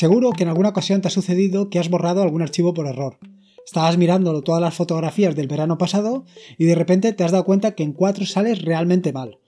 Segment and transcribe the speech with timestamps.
[0.00, 3.18] Seguro que en alguna ocasión te ha sucedido que has borrado algún archivo por error.
[3.66, 6.24] Estabas mirándolo todas las fotografías del verano pasado
[6.56, 9.40] y de repente te has dado cuenta que en cuatro sales realmente mal.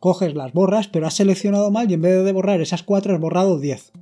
[0.00, 3.20] Coges las borras, pero has seleccionado mal y en vez de borrar esas cuatro has
[3.20, 3.92] borrado 10.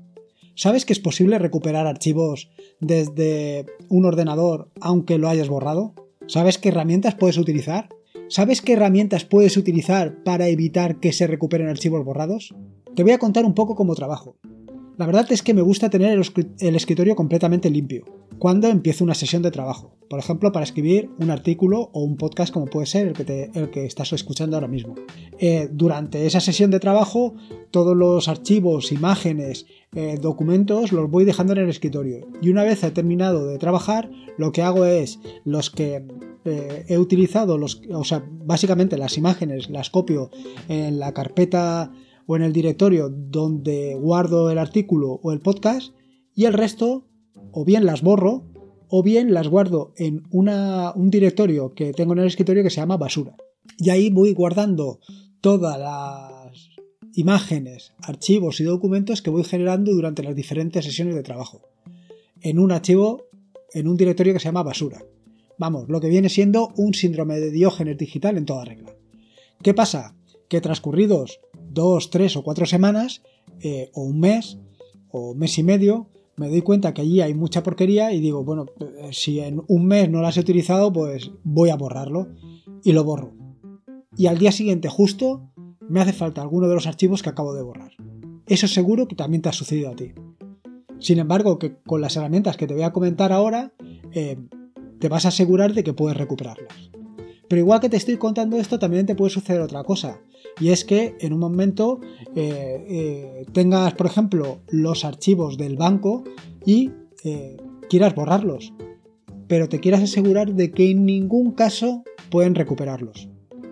[0.54, 5.92] ¿Sabes que es posible recuperar archivos desde un ordenador aunque lo hayas borrado?
[6.28, 7.88] ¿Sabes qué herramientas puedes utilizar?
[8.28, 12.54] ¿Sabes qué herramientas puedes utilizar para evitar que se recuperen archivos borrados?
[12.94, 14.36] Te voy a contar un poco cómo trabajo.
[14.96, 16.18] La verdad es que me gusta tener
[16.60, 18.04] el escritorio completamente limpio
[18.38, 19.94] cuando empiezo una sesión de trabajo.
[20.08, 23.12] Por ejemplo, para escribir un artículo o un podcast como puede ser
[23.54, 24.94] el que, estás escuchando ahora mismo.
[25.38, 27.34] Eh, durante esa sesión de trabajo,
[27.70, 32.28] todos los archivos, imágenes, eh, documentos los voy dejando en el escritorio.
[32.40, 36.06] Y una vez he terminado de trabajar, lo que hago es los que
[36.44, 37.58] eh, he utilizado,
[37.90, 40.30] o sea, básicamente las imágenes las copio
[40.68, 41.92] en la carpeta
[42.26, 45.94] o en el directorio donde guardo el artículo o el podcast
[46.34, 47.06] y el resto
[47.52, 48.44] o bien las borro
[48.88, 52.96] o bien las guardo en un directorio que tengo en el escritorio que se llama
[52.96, 53.36] basura.
[53.78, 55.00] Y ahí voy guardando
[55.40, 56.70] todas las
[57.14, 61.62] imágenes, archivos y documentos que voy generando durante las diferentes sesiones de trabajo.
[62.42, 63.24] En un archivo,
[63.72, 65.02] en un directorio que se llama basura.
[65.58, 68.94] Vamos, lo que viene siendo un síndrome de Diógenes digital en toda regla.
[69.62, 70.14] ¿Qué pasa?
[70.48, 73.22] Que transcurridos dos, tres o cuatro semanas,
[73.60, 74.58] eh, o un mes,
[75.10, 78.66] o mes y medio, me doy cuenta que allí hay mucha porquería y digo, bueno,
[78.80, 82.28] eh, si en un mes no las he utilizado, pues voy a borrarlo.
[82.84, 83.32] Y lo borro.
[84.16, 85.50] Y al día siguiente, justo,
[85.88, 87.92] me hace falta alguno de los archivos que acabo de borrar.
[88.46, 90.12] Eso seguro que también te ha sucedido a ti.
[90.98, 93.72] Sin embargo, que con las herramientas que te voy a comentar ahora,
[94.12, 94.36] eh,
[94.98, 96.90] te vas a asegurar de que puedes recuperarlas.
[97.48, 100.20] Pero igual que te estoy contando esto, también te puede suceder otra cosa.
[100.60, 102.00] Y es que en un momento
[102.34, 106.24] eh, eh, tengas, por ejemplo, los archivos del banco
[106.64, 106.90] y
[107.24, 107.56] eh,
[107.88, 108.72] quieras borrarlos.
[109.46, 113.28] Pero te quieras asegurar de que en ningún caso pueden recuperarlos.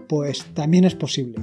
[0.09, 1.39] Pues también es posible.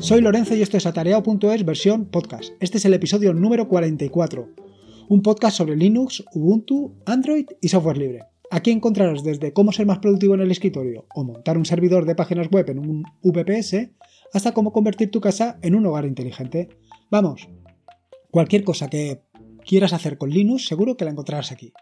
[0.00, 2.52] Soy Lorenzo y esto es atareado.es versión podcast.
[2.60, 4.67] Este es el episodio número 44
[5.08, 8.24] un podcast sobre Linux, Ubuntu, Android y software libre.
[8.50, 12.14] Aquí encontrarás desde cómo ser más productivo en el escritorio o montar un servidor de
[12.14, 13.90] páginas web en un VPS
[14.34, 16.68] hasta cómo convertir tu casa en un hogar inteligente.
[17.10, 17.48] Vamos,
[18.30, 19.22] cualquier cosa que
[19.66, 21.72] quieras hacer con Linux seguro que la encontrarás aquí.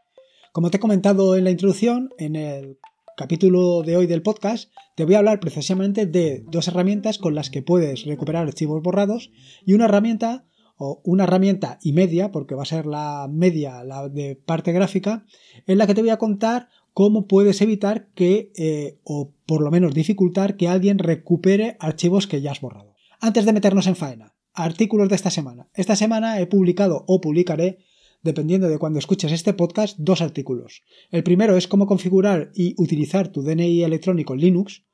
[0.53, 2.79] Como te he comentado en la introducción, en el
[3.17, 7.51] capítulo de hoy del podcast te voy a hablar precisamente de dos herramientas con las
[7.51, 9.33] que puedes recuperar archivos borrados
[9.65, 10.45] y una herramienta
[10.77, 15.25] o una herramienta y media, porque va a ser la media, la de parte gráfica,
[15.67, 19.71] en la que te voy a contar cómo puedes evitar que, eh, o por lo
[19.71, 22.95] menos dificultar que alguien recupere archivos que ya has borrado.
[23.21, 25.69] Antes de meternos en faena, artículos de esta semana.
[25.75, 27.79] Esta semana he publicado o publicaré,
[28.23, 30.83] dependiendo de cuando escuches este podcast, dos artículos.
[31.11, 34.85] El primero es cómo configurar y utilizar tu DNI electrónico en Linux,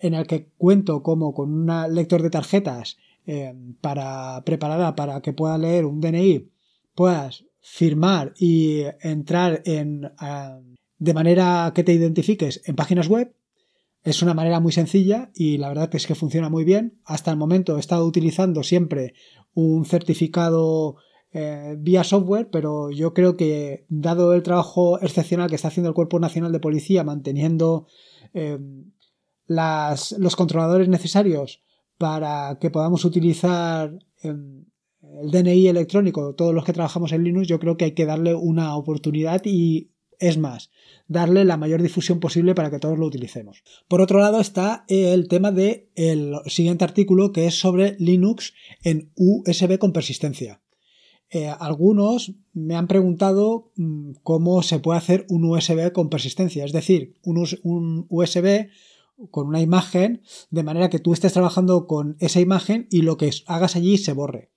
[0.00, 5.32] en el que cuento cómo con un lector de tarjetas eh, para preparada para que
[5.32, 6.50] pueda leer un DNI,
[6.94, 10.10] puedas firmar y entrar en
[10.98, 13.34] de manera que te identifiques en páginas web.
[14.02, 17.00] Es una manera muy sencilla y la verdad es que funciona muy bien.
[17.04, 19.14] Hasta el momento he estado utilizando siempre
[19.54, 20.96] un certificado
[21.32, 25.94] eh, vía software, pero yo creo que dado el trabajo excepcional que está haciendo el
[25.94, 27.86] Cuerpo Nacional de Policía manteniendo
[28.34, 28.58] eh,
[29.46, 31.62] las, los controladores necesarios
[32.04, 34.66] para que podamos utilizar el
[35.32, 38.76] DNI electrónico, todos los que trabajamos en Linux, yo creo que hay que darle una
[38.76, 40.70] oportunidad y es más,
[41.08, 43.62] darle la mayor difusión posible para que todos lo utilicemos.
[43.88, 49.78] Por otro lado está el tema del siguiente artículo que es sobre Linux en USB
[49.78, 50.60] con persistencia.
[51.30, 56.72] Eh, algunos me han preguntado mm, cómo se puede hacer un USB con persistencia, es
[56.72, 58.68] decir, un USB
[59.30, 63.30] con una imagen, de manera que tú estés trabajando con esa imagen y lo que
[63.46, 64.50] hagas allí se borre.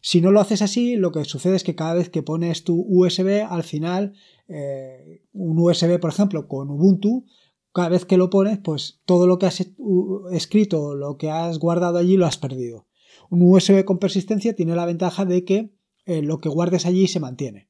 [0.00, 2.84] Si no lo haces así, lo que sucede es que cada vez que pones tu
[2.88, 4.14] USB, al final,
[4.46, 7.26] eh, un USB, por ejemplo, con Ubuntu,
[7.72, 9.66] cada vez que lo pones, pues todo lo que has
[10.32, 12.86] escrito, lo que has guardado allí, lo has perdido.
[13.30, 15.74] Un USB con persistencia tiene la ventaja de que
[16.06, 17.67] eh, lo que guardes allí se mantiene.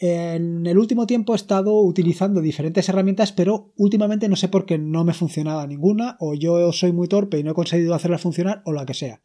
[0.00, 4.78] En el último tiempo he estado utilizando diferentes herramientas, pero últimamente no sé por qué
[4.78, 8.62] no me funcionaba ninguna, o yo soy muy torpe y no he conseguido hacerla funcionar,
[8.64, 9.22] o la que sea.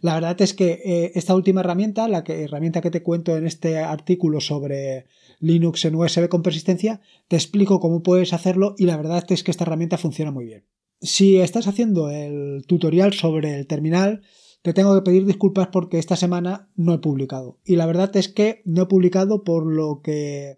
[0.00, 3.78] La verdad es que eh, esta última herramienta, la herramienta que te cuento en este
[3.78, 5.06] artículo sobre
[5.40, 9.50] Linux en USB con persistencia, te explico cómo puedes hacerlo y la verdad es que
[9.50, 10.64] esta herramienta funciona muy bien.
[11.00, 14.22] Si estás haciendo el tutorial sobre el terminal,
[14.64, 17.58] te tengo que pedir disculpas porque esta semana no he publicado.
[17.66, 20.56] Y la verdad es que no he publicado por lo que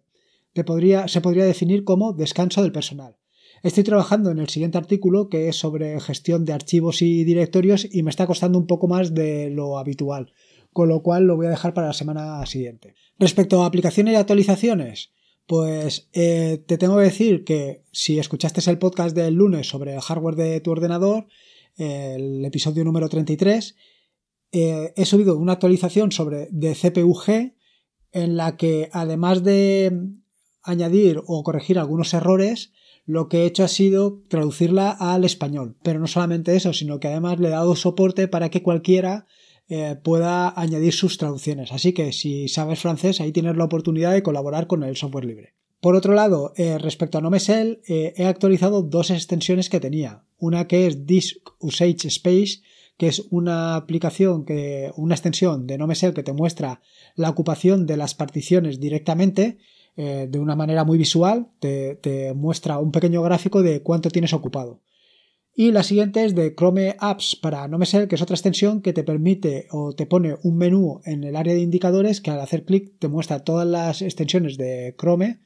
[0.54, 0.62] se
[1.20, 3.16] podría definir como descanso del personal.
[3.64, 8.04] Estoy trabajando en el siguiente artículo que es sobre gestión de archivos y directorios y
[8.04, 10.32] me está costando un poco más de lo habitual,
[10.72, 12.94] con lo cual lo voy a dejar para la semana siguiente.
[13.18, 15.10] Respecto a aplicaciones y actualizaciones,
[15.48, 20.00] pues eh, te tengo que decir que si escuchaste el podcast del lunes sobre el
[20.00, 21.26] hardware de tu ordenador,
[21.76, 23.74] el episodio número 33,
[24.58, 27.54] eh, he subido una actualización sobre de CPU-G
[28.12, 29.92] en la que además de
[30.62, 32.72] añadir o corregir algunos errores,
[33.04, 35.76] lo que he hecho ha sido traducirla al español.
[35.82, 39.26] Pero no solamente eso, sino que además le he dado soporte para que cualquiera
[39.68, 41.70] eh, pueda añadir sus traducciones.
[41.70, 45.54] Así que si sabes francés, ahí tienes la oportunidad de colaborar con el software libre.
[45.82, 50.24] Por otro lado, eh, respecto a NoMesel, he actualizado dos extensiones que tenía.
[50.38, 52.62] Una que es Disk Usage Space,
[52.96, 56.80] que es una aplicación que, una extensión de NoMesel que te muestra
[57.14, 59.58] la ocupación de las particiones directamente
[59.96, 64.82] eh, de una manera muy visual, te, muestra un pequeño gráfico de cuánto tienes ocupado.
[65.54, 69.04] Y la siguiente es de Chrome Apps para NoMesel, que es otra extensión que te
[69.04, 72.98] permite o te pone un menú en el área de indicadores que al hacer clic
[72.98, 75.40] te muestra todas las extensiones de Chrome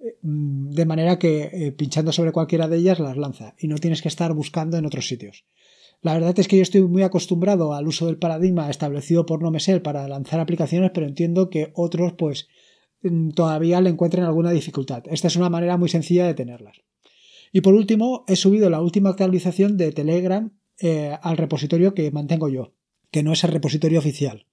[0.00, 4.00] eh, de manera que eh, pinchando sobre cualquiera de ellas las lanza y no tienes
[4.00, 5.44] que estar buscando en otros sitios.
[6.02, 9.82] La verdad es que yo estoy muy acostumbrado al uso del paradigma establecido por NoMesel
[9.82, 12.48] para lanzar aplicaciones, pero entiendo que otros pues
[13.02, 15.04] mm, todavía le encuentren alguna dificultad.
[15.06, 16.78] Esta es una manera muy sencilla de tenerlas.
[17.52, 20.50] Y por último, he subido la última actualización de Telegram
[20.80, 22.72] eh, al repositorio que mantengo yo,
[23.12, 24.46] que no es el repositorio oficial.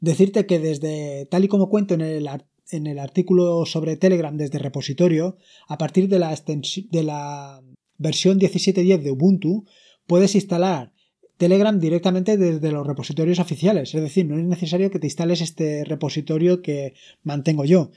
[0.00, 2.28] Decirte que desde, tal y como cuento en el,
[2.70, 7.62] en el artículo sobre Telegram desde repositorio, a partir de la, de la
[7.96, 9.64] versión 17.10 de Ubuntu,
[10.06, 10.92] puedes instalar
[11.36, 13.94] Telegram directamente desde los repositorios oficiales.
[13.94, 17.90] Es decir, no es necesario que te instales este repositorio que mantengo yo.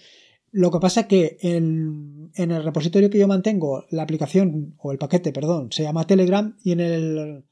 [0.52, 4.98] Lo que pasa es que en, el repositorio que yo mantengo, la aplicación o el
[4.98, 7.44] paquete, perdón, se llama Telegram y en el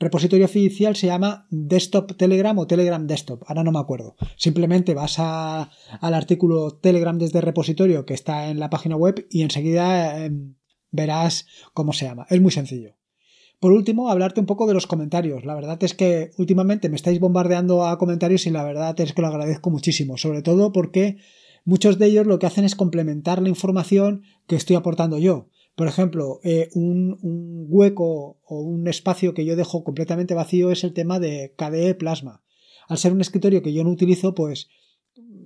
[0.00, 3.44] repositorio oficial se llama Desktop Telegram o Telegram Desktop.
[3.46, 4.16] Ahora no me acuerdo.
[4.36, 10.24] Simplemente vas al artículo Telegram desde repositorio que está en la página web y enseguida
[10.24, 10.56] em,
[10.90, 12.26] verás cómo se llama.
[12.28, 12.96] Es muy sencillo.
[13.62, 15.44] Por último, hablarte un poco de los comentarios.
[15.44, 19.22] La verdad es que últimamente me estáis bombardeando a comentarios y la verdad es que
[19.22, 21.18] lo agradezco muchísimo, sobre todo porque
[21.64, 25.46] muchos de ellos lo que hacen es complementar la información que estoy aportando yo.
[25.76, 27.16] Por ejemplo, eh, un,
[27.68, 32.42] hueco o un espacio que yo dejo completamente vacío es el tema de KDE Plasma.
[32.88, 34.70] Al ser un escritorio que yo no utilizo, pues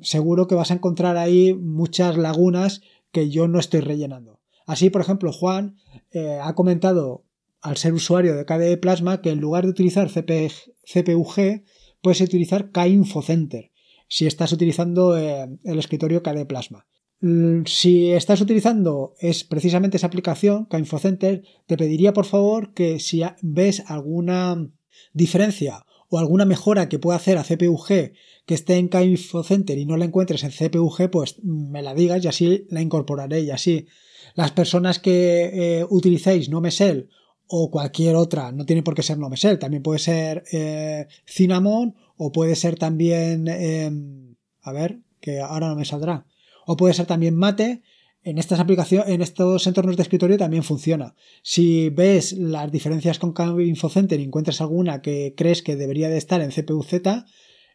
[0.00, 2.80] seguro que vas a encontrar ahí muchas lagunas
[3.12, 4.40] que yo no estoy rellenando.
[4.64, 5.76] Así, por ejemplo, Juan
[6.12, 7.26] eh, ha comentado
[7.60, 11.62] al ser usuario de KDE Plasma que en lugar de utilizar CPUG
[12.00, 13.72] puedes utilizar KInfocenter
[14.08, 16.86] si estás utilizando eh, el escritorio KDE Plasma.
[17.20, 23.22] Mm, si estás utilizando es precisamente esa aplicación, KInfocenter, te pediría por favor que si
[23.42, 24.70] ves alguna
[25.12, 28.12] diferencia o alguna mejora que pueda hacer a CPUG
[28.46, 32.28] que esté en KInfocenter y no la encuentres en CPUG, pues me la digas y
[32.28, 33.86] así la incorporaré y así
[34.34, 37.08] las personas que eh, utilicéis NoMesel
[37.48, 42.32] o cualquier otra, no tiene por qué ser Nomesel, también puede ser eh, Cinnamon o
[42.32, 46.26] puede ser también, em, a ver, que ahora no me saldrá,
[46.66, 47.82] o puede ser también Mate.
[48.22, 51.14] En estas aplicaciones, en estos entornos de escritorio también funciona.
[51.44, 56.40] Si ves las diferencias con InfoCenter y encuentras alguna que crees que debería de estar
[56.40, 56.92] en CPUZ,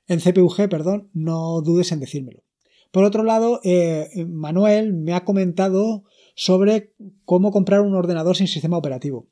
[0.08, 2.44] en CPUG, perdón, no dudes en decírmelo.
[2.92, 6.04] Por otro lado, eh, Manuel me ha comentado
[6.36, 9.28] sobre cómo comprar un ordenador sin sistema operativo.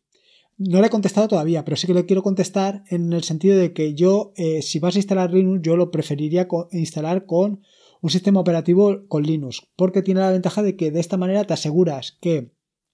[0.61, 3.71] No le he contestado todavía, pero sí que le quiero contestar en el sentido de
[3.71, 7.61] que yo, eh, si vas a instalar Linux, yo lo preferiría instalar con
[8.01, 11.53] un sistema operativo con Linux, porque tiene la ventaja de que de esta manera te
[11.53, 12.51] aseguras que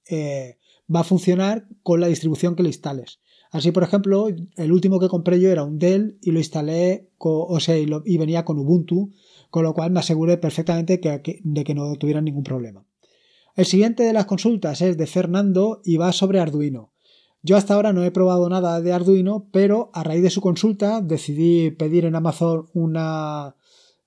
[0.08, 0.60] eh,
[0.94, 3.20] va a funcionar con la distribución que le instales.
[3.50, 7.60] Así, por ejemplo, el último que compré yo era un Dell y lo instalé, o
[7.60, 9.12] sea, y, venía con Ubuntu,
[9.50, 12.86] con lo cual me aseguré perfectamente de que no tuviera ningún problema.
[13.56, 16.92] El siguiente de las consultas es de Fernando y va sobre Arduino.
[17.46, 21.00] Yo hasta ahora no he probado nada de Arduino, pero a raíz de su consulta
[21.00, 23.56] decidí pedir en Amazon una,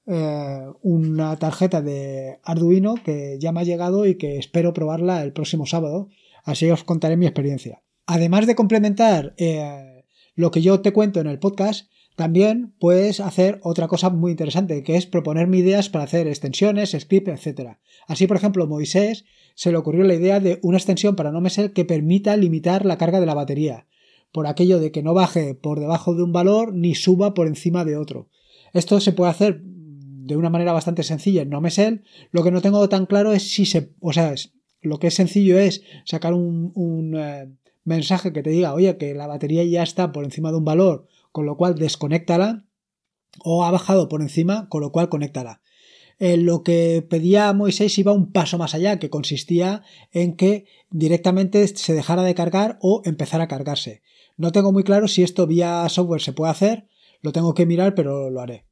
[0.07, 5.33] eh, una tarjeta de Arduino que ya me ha llegado y que espero probarla el
[5.33, 6.09] próximo sábado.
[6.43, 7.81] Así os contaré mi experiencia.
[8.07, 10.03] Además de complementar eh,
[10.35, 14.83] lo que yo te cuento en el podcast, También puedes hacer otra cosa muy interesante,
[14.83, 17.77] que es proponerme ideas para hacer extensiones, script, etc.
[18.09, 21.41] Así, por ejemplo, Moisés se le ocurrió la idea de una extensión para no
[21.73, 23.87] que permita limitar la carga de la batería,
[24.33, 27.85] por aquello de que no baje por debajo de un valor ni suba por encima
[27.85, 28.29] de otro.
[28.73, 32.03] Esto se puede hacer de una manera bastante sencilla en NoMesel.
[32.33, 34.35] Lo que no tengo tan claro es si se, o sea,
[34.83, 37.47] lo que es sencillo es sacar un, eh,
[37.85, 41.07] mensaje que te diga, oye, que la batería ya está por encima de un valor
[41.33, 42.65] con lo cual desconéctala,
[43.45, 45.61] o ha bajado por encima, con lo cual conéctala.
[46.19, 49.83] Eh, lo que pedía Moisés iba un paso más allá, que consistía
[50.13, 54.03] en que directamente se dejara de cargar o empezara a cargarse.
[54.37, 56.89] No tengo muy claro si esto vía software se puede hacer,
[57.23, 58.68] lo tengo que mirar, pero lo haré.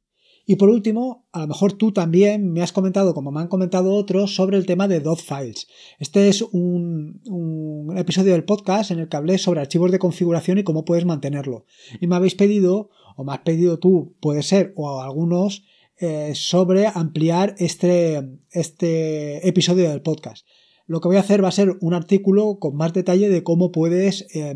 [0.49, 3.93] Y por último, a lo mejor tú también me has comentado, como me han comentado
[3.93, 5.67] otros, sobre el tema de dot files.
[5.99, 10.63] Este es un, episodio del podcast en el que hablé sobre archivos de configuración y
[10.63, 11.65] cómo puedes mantenerlo.
[11.99, 15.65] Y me habéis pedido, o me has pedido tú, puede ser, o algunos,
[15.99, 20.47] eh, sobre ampliar este, este episodio del podcast.
[20.85, 23.73] Lo que voy a hacer va a ser un artículo con más detalle de cómo
[23.73, 24.55] puedes eh,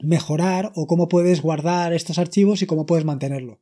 [0.00, 3.58] mejorar o cómo puedes guardar estos archivos y cómo puedes mantenerlo.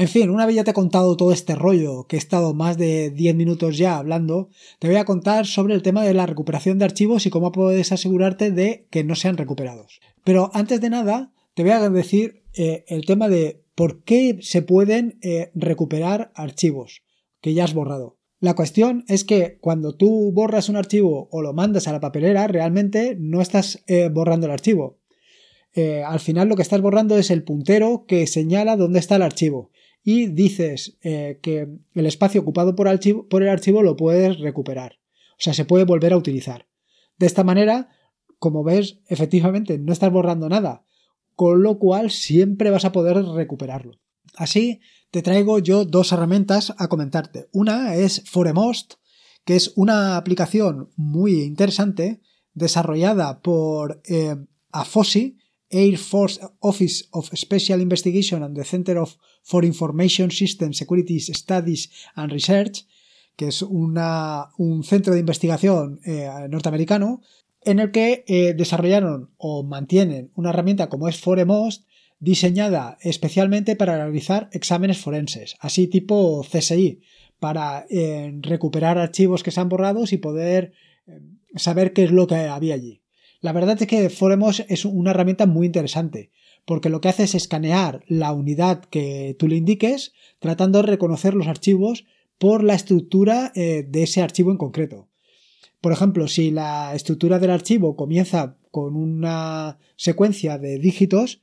[0.00, 2.78] En fin, una vez ya te he contado todo este rollo, que he estado más
[2.78, 6.78] de 10 minutos ya hablando, te voy a contar sobre el tema de la recuperación
[6.78, 10.00] de archivos y cómo puedes asegurarte de que no sean recuperados.
[10.24, 14.62] Pero antes de nada, te voy a decir eh, el tema de por qué se
[14.62, 17.02] pueden eh, recuperar archivos
[17.42, 18.16] que ya has borrado.
[18.40, 22.46] La cuestión es que cuando tú borras un archivo o lo mandas a la papelera,
[22.46, 24.98] realmente no estás eh, borrando el archivo.
[26.06, 29.70] al final lo que estás borrando es el puntero que señala dónde está el archivo
[30.02, 32.88] y dices eh, que el espacio ocupado por,
[33.28, 34.98] por el archivo lo puedes recuperar.
[35.32, 36.66] O sea, se puede volver a utilizar.
[37.18, 37.90] De esta manera,
[38.38, 40.84] como ves, efectivamente no estás borrando nada,
[41.34, 44.00] con lo cual siempre vas a poder recuperarlo.
[44.36, 44.80] Así,
[45.10, 47.48] te traigo yo dos herramientas a comentarte.
[47.52, 48.94] Una es Foremost,
[49.44, 52.20] que es una aplicación muy interesante
[52.54, 54.36] desarrollada por eh,
[54.70, 55.38] Afosi,
[55.70, 61.90] Air Force Office of Special Investigation and the Center of for Information System Security Studies
[62.14, 62.86] and Research,
[63.36, 67.22] que es un centro de investigación eh, norteamericano,
[67.62, 71.86] en el que eh, desarrollaron o mantienen una herramienta como es Foremost,
[72.18, 77.00] diseñada especialmente para realizar exámenes forenses, así tipo CSI,
[77.38, 80.72] para eh, recuperar archivos que se han borrado y poder
[81.56, 83.00] saber qué es lo que había allí.
[83.40, 86.30] La verdad es que Foremos es una herramienta muy interesante,
[86.66, 91.34] porque lo que hace es escanear la unidad que tú le indiques, tratando de reconocer
[91.34, 92.04] los archivos
[92.38, 95.08] por la estructura eh, de ese archivo en concreto.
[95.80, 101.42] Por ejemplo, si la estructura del archivo comienza con una secuencia de dígitos,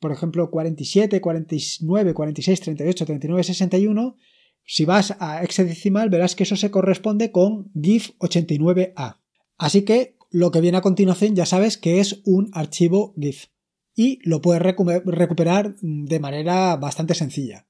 [0.00, 4.16] por ejemplo 47, 49, 46, 38, 39, 61,
[4.64, 9.18] si vas a hexadecimal verás que eso se corresponde con GIF 89A.
[9.56, 13.46] Así que lo que viene a continuación ya sabes que es un archivo GIF
[13.94, 17.66] y lo puedes recuperar de manera bastante sencilla.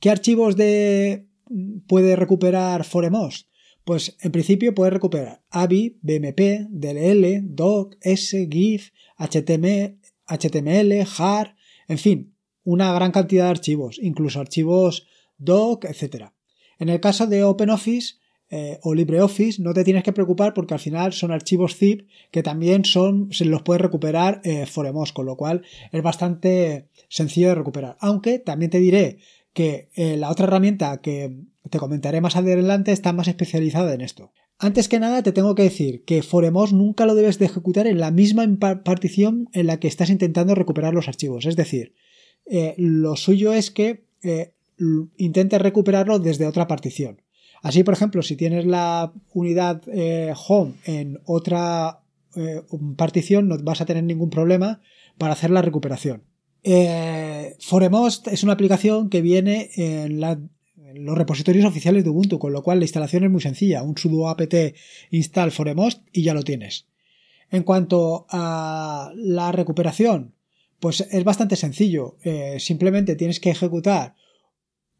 [0.00, 1.28] ¿Qué archivos de
[1.86, 3.48] puede recuperar Foremos?
[3.84, 11.56] Pues en principio puedes recuperar AVI, BMP, DLL, DOC, S, GIF, HTML, HTML, JAR,
[11.88, 15.06] en fin, una gran cantidad de archivos, incluso archivos
[15.38, 16.26] DOC, etc.
[16.78, 18.19] En el caso de OpenOffice,
[18.52, 22.42] eh, o LibreOffice, no te tienes que preocupar porque al final son archivos zip que
[22.42, 27.54] también son, se los puedes recuperar eh, Foremos, con lo cual es bastante sencillo de
[27.54, 27.96] recuperar.
[28.00, 29.18] Aunque también te diré
[29.52, 31.32] que eh, la otra herramienta que
[31.70, 34.32] te comentaré más adelante está más especializada en esto.
[34.58, 38.00] Antes que nada te tengo que decir que Foremos nunca lo debes de ejecutar en
[38.00, 38.44] la misma
[38.82, 41.46] partición en la que estás intentando recuperar los archivos.
[41.46, 41.94] Es decir,
[42.76, 44.02] lo suyo es que
[45.16, 47.22] intentes recuperarlo desde otra partición.
[47.62, 52.00] Así, por ejemplo, si tienes la unidad eh, home en otra
[52.34, 52.62] eh,
[52.96, 54.80] partición, no vas a tener ningún problema
[55.18, 56.22] para hacer la recuperación.
[56.62, 62.62] Eh, Foremost es una aplicación que viene en, los repositorios oficiales de Ubuntu, con lo
[62.62, 63.82] cual la instalación es muy sencilla.
[63.82, 64.54] Un sudo apt
[65.10, 66.86] install Foremost y ya lo tienes.
[67.50, 70.34] En cuanto a la recuperación,
[70.80, 72.16] pues es bastante sencillo.
[72.58, 74.14] simplemente tienes que ejecutar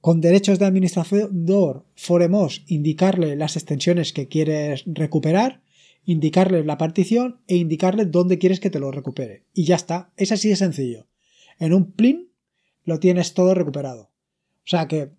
[0.01, 5.63] con derechos de administrador, Foremos indicarle las extensiones que quieres recuperar,
[6.05, 9.45] indicarle la partición e indicarle dónde quieres que te lo recupere.
[9.53, 11.07] Y ya está, es así de sencillo.
[11.59, 12.31] En un plin
[12.85, 14.11] lo tienes todo recuperado.
[14.65, 15.11] O sea que,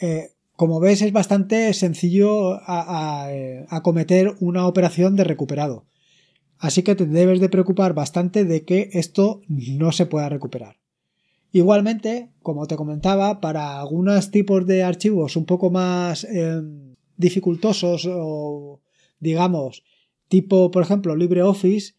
[0.00, 5.86] eh, como ves, es bastante sencillo eh, acometer una operación de recuperado.
[6.58, 10.83] Así que te debes de preocupar bastante de que esto no se pueda recuperar.
[11.54, 16.60] Igualmente, como te comentaba, para algunos tipos de archivos un poco más eh,
[17.16, 18.80] dificultosos o,
[19.20, 19.84] digamos,
[20.26, 21.94] tipo, por ejemplo, LibreOffice,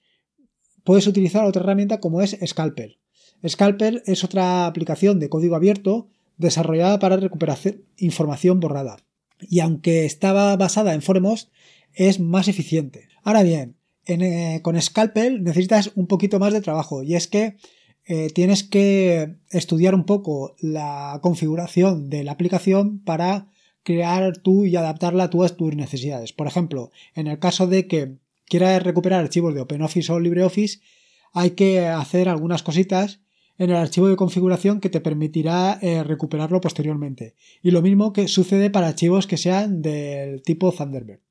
[0.83, 2.99] puedes utilizar otra herramienta como es Scalpel.
[3.47, 7.57] Scalpel es otra aplicación de código abierto desarrollada para recuperar
[7.95, 8.97] información borrada.
[9.39, 11.49] Y aunque estaba basada en Foremost,
[11.93, 13.07] es más eficiente.
[13.23, 17.55] Ahora bien, eh, con Scalpel necesitas un poquito más de trabajo y es que
[18.07, 23.47] eh, tienes que estudiar un poco la configuración de la aplicación para
[23.83, 26.33] crear tú y adaptarla a tus necesidades.
[26.33, 30.79] Por ejemplo, en el caso de que quieras recuperar archivos de OpenOffice o LibreOffice,
[31.33, 33.21] hay que hacer algunas cositas
[33.57, 37.35] en el archivo de configuración que te permitirá eh, recuperarlo posteriormente.
[37.61, 41.21] Y lo mismo que sucede para archivos que sean del tipo Thunderbird.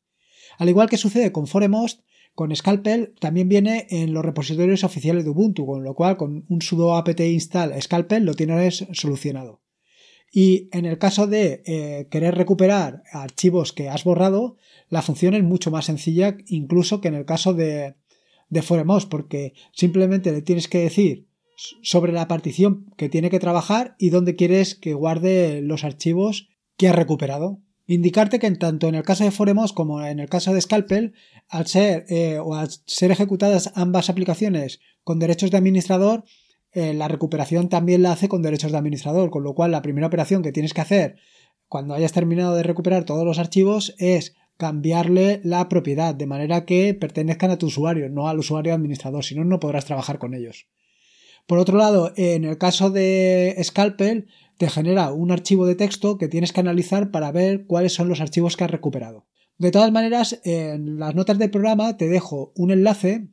[0.59, 2.01] Al igual que sucede con Foremost,
[2.35, 6.63] con Scalpel también viene en los repositorios oficiales de Ubuntu, con lo cual con un
[6.63, 9.63] sudo apt install Scalpel lo tienes solucionado.
[10.33, 14.57] Y en el caso de eh, querer recuperar archivos que has borrado,
[14.89, 17.95] la función es mucho más sencilla incluso que en el caso de,
[18.49, 21.29] de Foremost, porque simplemente le tienes que decir
[21.83, 26.89] sobre la partición que tiene que trabajar y dónde quieres que guarde los archivos que
[26.89, 27.61] ha recuperado.
[27.87, 31.13] Indicarte que tanto en el caso de Foremos como en el caso de Scalpel,
[31.49, 36.25] al ser eh, o al ser ejecutadas ambas aplicaciones con derechos de administrador,
[36.73, 40.07] eh, la recuperación también la hace con derechos de administrador, con lo cual la primera
[40.07, 41.17] operación que tienes que hacer
[41.69, 46.95] cuando hayas terminado de recuperar todos los archivos es cambiarle la propiedad de manera que
[46.95, 50.67] pertenezcan a tu usuario, no al usuario administrador, si no, no podrás trabajar con ellos.
[51.47, 56.29] Por otro lado, en el caso de Scalpel, te genera un archivo de texto que
[56.29, 59.27] tienes que analizar para ver cuáles son los archivos que has recuperado.
[59.59, 63.29] De todas maneras, en las notas del programa te dejo un enlace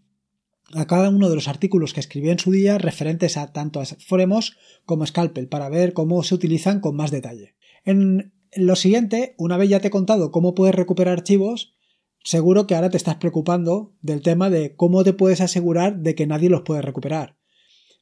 [0.73, 3.85] a cada uno de los artículos que escribí en su día referentes a tanto a
[3.85, 7.55] Foremos como Scalpel para ver cómo se utilizan con más detalle.
[7.83, 11.75] En lo siguiente, una vez ya te he contado cómo puedes recuperar archivos,
[12.23, 16.27] seguro que ahora te estás preocupando del tema de cómo te puedes asegurar de que
[16.27, 17.37] nadie los puede recuperar.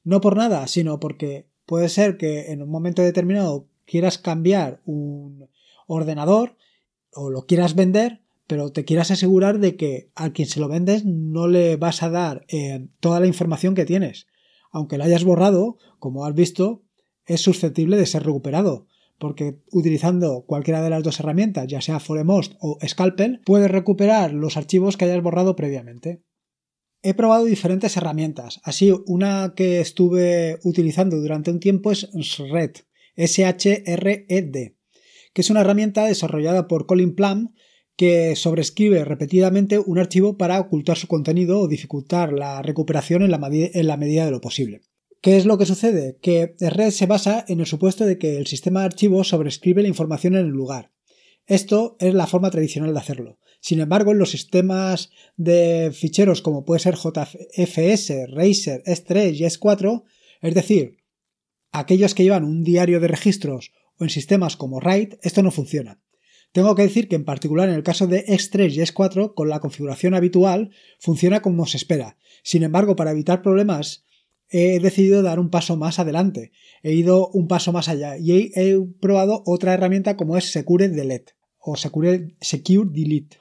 [0.04, 5.48] No por nada, sino porque puede ser que en un momento determinado quieras cambiar un
[5.86, 6.56] ordenador
[7.14, 11.06] o lo quieras vender, pero te quieras asegurar de que a quien se lo vendes
[11.06, 14.26] no le vas a dar eh, toda la información que tienes.
[14.72, 16.82] Aunque lo hayas borrado, como has visto,
[17.28, 18.88] es susceptible de ser recuperado,
[19.20, 24.58] porque utilizando cualquiera de las dos herramientas, ya sea Foremost o Scalpel, puedes recuperar los
[24.58, 26.24] archivos que hayas borrado previamente.
[27.02, 28.60] He probado diferentes herramientas.
[28.64, 32.72] Así, una que estuve utilizando durante un tiempo es Shred,
[33.16, 34.76] S-H-R-E-D,
[35.34, 37.54] que es una herramienta desarrollada por Colin Plum
[37.96, 43.40] que sobrescribe repetidamente un archivo para ocultar su contenido o dificultar la recuperación en la,
[43.52, 44.82] en la medida de lo posible.
[45.22, 46.18] ¿Qué es lo que sucede?
[46.22, 49.90] Que Shred se basa en el supuesto de que el sistema de archivos sobrescribe la
[49.90, 50.92] información en el lugar.
[51.46, 53.40] Esto es la forma tradicional de hacerlo.
[53.60, 60.04] Sin embargo, en los sistemas de ficheros como puede ser JFS, Razer, S3 y S4,
[60.42, 60.98] es decir,
[61.72, 66.00] aquellos que llevan un diario de registros o en sistemas como RAID, esto no funciona.
[66.52, 69.60] Tengo que decir que en particular en el caso de S3 y S4, con la
[69.60, 72.18] configuración habitual, funciona como se espera.
[72.44, 74.06] Sin embargo, para evitar problemas,
[74.50, 76.52] he decidido dar un paso más adelante.
[76.82, 81.34] He ido un paso más allá y he, probado otra herramienta como es Secure Delete
[81.60, 83.38] o Secure Delete.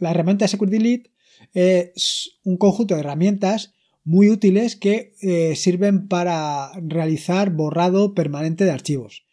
[0.00, 1.10] La herramienta Secure Delete
[1.54, 8.70] es un conjunto de herramientas muy útiles que eh, sirven para realizar borrado permanente de
[8.70, 9.24] archivos.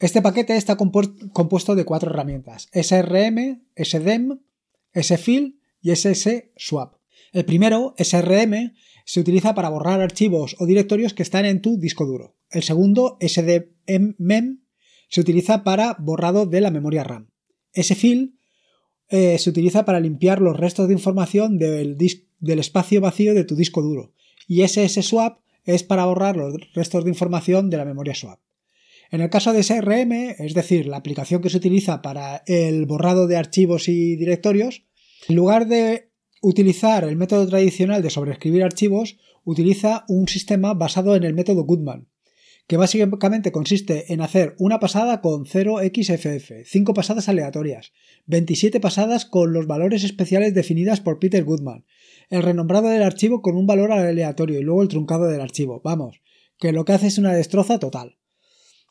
[0.00, 4.40] Este paquete está compuesto de cuatro herramientas: SRM, SDEM,
[4.94, 6.94] SFIL y SSSwap.
[7.32, 12.06] El primero, SRM, se utiliza para borrar archivos o directorios que están en tu disco
[12.06, 12.36] duro.
[12.50, 14.64] El segundo, SDMEM,
[15.08, 17.30] se utiliza para borrado de la memoria RAM.
[17.74, 18.39] SFIL
[19.10, 21.96] eh, se utiliza para limpiar los restos de información del,
[22.38, 24.12] del espacio vacío de tu disco duro.
[24.46, 28.38] Y SSSwap es para borrar los restos de información de la memoria swap.
[29.10, 33.26] En el caso de SRM, es decir, la aplicación que se utiliza para el borrado
[33.26, 34.84] de archivos y directorios,
[35.28, 41.24] en lugar de utilizar el método tradicional de sobreescribir archivos, utiliza un sistema basado en
[41.24, 42.06] el método Goodman,
[42.70, 47.90] que básicamente consiste en hacer una pasada con 0xff, 5 pasadas aleatorias,
[48.26, 51.84] 27 pasadas con los valores especiales definidas por Peter Goodman,
[52.28, 55.80] el renombrado del archivo con un valor aleatorio y luego el truncado del archivo.
[55.82, 56.22] Vamos,
[56.60, 58.18] que lo que hace es una destroza total.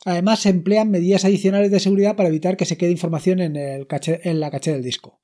[0.04, 3.86] Además, se emplean medidas adicionales de seguridad para evitar que se quede información en, el
[3.88, 5.22] en la caché del disco.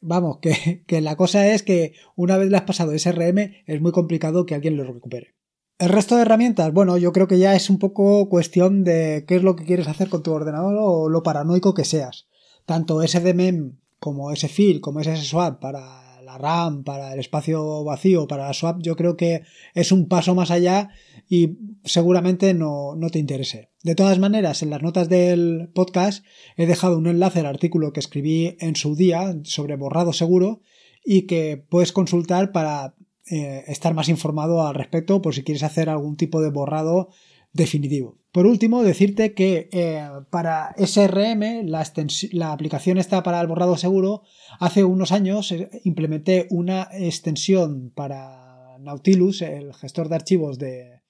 [0.00, 3.92] Vamos, que, que la cosa es que una vez le has pasado SRM es muy
[3.92, 5.36] complicado que alguien lo recupere.
[5.84, 9.36] El resto de herramientas, bueno, yo creo que ya es un poco cuestión de qué
[9.36, 12.26] es lo que quieres hacer con tu ordenador o lo paranoico que seas.
[12.64, 18.54] Tanto SDMM como SFIL, como SSWAP para la RAM, para el espacio vacío, para la
[18.54, 19.42] swap, yo creo que
[19.74, 20.88] es un paso más allá
[21.28, 23.68] y seguramente no, no, te interese.
[23.82, 26.24] De todas maneras, en las notas del podcast
[26.56, 30.62] he dejado un enlace al artículo que escribí en su día sobre borrado seguro
[31.04, 32.94] y que puedes consultar para
[33.30, 37.08] eh, estar más informado al respecto por si quieres hacer algún tipo de borrado
[37.52, 38.18] definitivo.
[38.32, 41.90] Por último, decirte que eh, para SRM, la,
[42.32, 44.22] la, aplicación está para el borrado seguro,
[44.60, 51.00] hace unos años eh, implementé una extensión para Nautilus, el gestor de archivos de,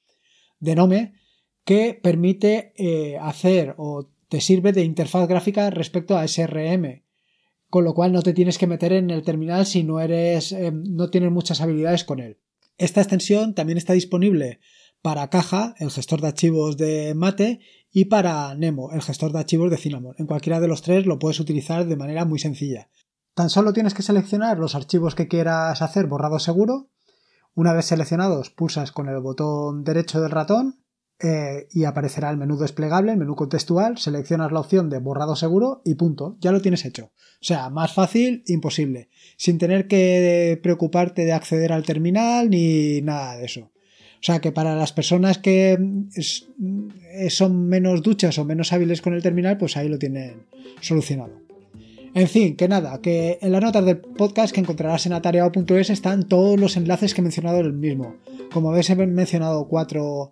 [0.60, 1.14] de Nome,
[1.64, 2.74] que permite
[3.20, 7.03] hacer o te sirve de interfaz gráfica respecto a SRM
[7.74, 10.70] con lo cual no te tienes que meter en el terminal si no eres eh,
[10.70, 12.38] no tienes muchas habilidades con él.
[12.78, 14.60] Esta extensión también está disponible
[15.02, 17.58] para Caja, el gestor de archivos de Mate,
[17.90, 20.14] y para Nemo, el gestor de archivos de Cinnamon.
[20.18, 22.90] En cualquiera de los tres lo puedes utilizar de manera muy sencilla.
[23.34, 26.90] Tan solo tienes que seleccionar los archivos que quieras hacer borrado seguro.
[27.56, 30.83] Una vez seleccionados, pulsas con el botón derecho del ratón
[31.20, 35.80] eh, y aparecerá el menú desplegable, el menú contextual, seleccionas la opción de borrado seguro
[35.84, 37.12] y punto, ya lo tienes hecho.
[37.40, 43.36] O sea, más fácil, imposible, sin tener que preocuparte de acceder al terminal ni nada
[43.36, 43.60] de eso.
[43.60, 45.78] O sea que para las personas que
[47.28, 50.46] son menos duchas o menos hábiles con el terminal, pues ahí lo tienen
[50.80, 51.44] solucionado.
[52.14, 56.28] En fin, que nada, que en las notas del podcast que encontrarás en atareado.es están
[56.28, 58.14] todos los enlaces que he mencionado en el mismo.
[58.52, 60.30] Como ves, he mencionado cuatro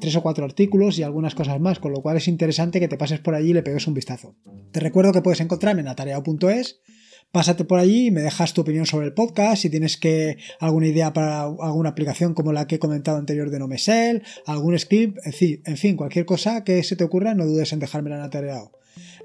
[0.00, 2.96] tres o cuatro artículos y algunas cosas más, con lo cual es interesante que te
[2.96, 4.34] pases por allí y le pegues un vistazo.
[4.72, 6.80] Te recuerdo que puedes encontrarme en atareado.es,
[7.32, 10.88] pásate por allí y me dejas tu opinión sobre el podcast, si tienes que alguna
[10.88, 15.76] idea para alguna aplicación como la que he comentado anterior de Nomesel, algún script, en
[15.76, 18.72] fin, cualquier cosa que se te ocurra, no dudes en dejármela en atareado.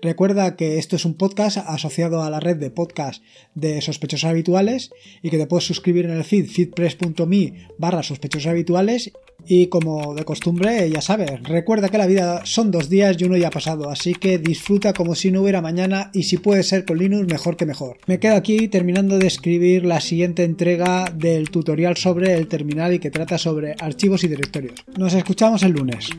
[0.01, 3.23] Recuerda que esto es un podcast asociado a la red de podcast
[3.55, 9.11] de sospechosos habituales y que te puedes suscribir en el feed feedpress.me barra sospechosos habituales
[9.47, 13.37] y como de costumbre, ya sabes, recuerda que la vida son dos días y uno
[13.37, 16.85] ya ha pasado, así que disfruta como si no hubiera mañana y si puede ser
[16.85, 17.97] con Linux, mejor que mejor.
[18.07, 22.99] Me quedo aquí terminando de escribir la siguiente entrega del tutorial sobre el terminal y
[22.99, 24.83] que trata sobre archivos y directorios.
[24.97, 26.09] Nos escuchamos el lunes.